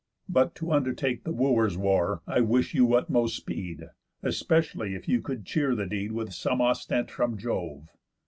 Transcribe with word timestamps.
But, 0.27 0.55
to 0.55 0.71
undertake 0.71 1.23
The 1.25 1.31
Wooers' 1.31 1.77
war, 1.77 2.23
I 2.25 2.41
wish 2.41 2.73
your 2.73 2.97
utmost 2.97 3.35
speed, 3.37 3.83
Especially 4.23 4.95
if 4.95 5.07
you 5.07 5.21
could 5.21 5.45
cheer 5.45 5.75
the 5.75 5.85
deed 5.85 6.11
With 6.11 6.33
some 6.33 6.59
ostent 6.59 7.11
from 7.11 7.37
Jove." 7.37 7.87